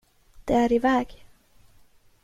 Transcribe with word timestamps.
Det 0.45 0.53
är 0.53 0.71
iväg. 0.73 1.25